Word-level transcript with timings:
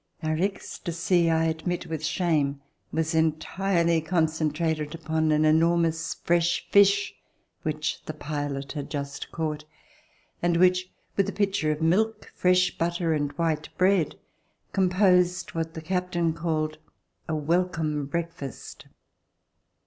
Our 0.23 0.35
ecstacy, 0.39 1.29
I 1.29 1.45
admit 1.45 1.85
with 1.85 2.03
shame, 2.03 2.59
was 2.91 3.13
entirely 3.13 4.01
concentrated 4.01 4.95
upon 4.95 5.31
an 5.31 5.45
enormous 5.45 6.15
fresh 6.15 6.67
fish 6.71 7.13
which 7.61 8.03
the 8.05 8.15
pilot 8.15 8.71
had 8.71 8.89
just 8.89 9.31
caught 9.31 9.63
and 10.41 10.57
which, 10.57 10.91
with 11.15 11.29
a 11.29 11.31
pitcher 11.31 11.71
of 11.71 11.83
milk, 11.83 12.31
fresh 12.33 12.75
butter 12.79 13.13
and 13.13 13.31
white 13.33 13.69
bread, 13.77 14.15
composed 14.73 15.53
what 15.53 15.75
the 15.75 15.81
captain 15.83 16.33
RECOLLECTIONS 16.33 16.77
OF 16.77 16.81
THE 16.81 16.81
REVOLUTION 16.81 17.23
called 17.27 17.29
"a 17.29 17.35
welcome 17.47 18.05
breakfast." 18.07 18.87